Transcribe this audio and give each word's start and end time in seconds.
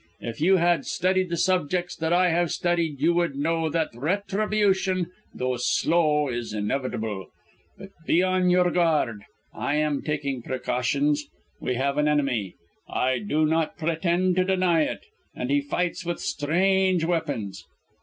If 0.19 0.41
you 0.41 0.55
had 0.57 0.87
studied 0.87 1.29
the 1.29 1.37
subjects 1.37 1.95
that 1.97 2.11
I 2.11 2.29
have 2.29 2.49
studied 2.49 2.99
you 2.99 3.13
would 3.13 3.35
know 3.35 3.69
that 3.69 3.89
retribution, 3.93 5.11
though 5.31 5.57
slow, 5.57 6.27
is 6.27 6.53
inevitable. 6.53 7.27
But 7.77 7.89
be 8.07 8.23
on 8.23 8.49
your 8.49 8.71
guard. 8.71 9.21
I 9.53 9.75
am 9.75 10.01
taking 10.01 10.41
precautions. 10.41 11.27
We 11.59 11.75
have 11.75 11.99
an 11.99 12.07
enemy; 12.07 12.55
I 12.89 13.19
do 13.19 13.45
not 13.45 13.77
pretend 13.77 14.37
to 14.37 14.43
deny 14.43 14.85
it; 14.85 15.05
and 15.35 15.51
he 15.51 15.61
fights 15.61 16.03
with 16.03 16.19
strange 16.19 17.05
weapons. 17.05 17.63